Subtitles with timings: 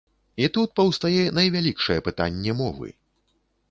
[0.43, 2.89] І тут паўстае найвялікшае пытанне мовы.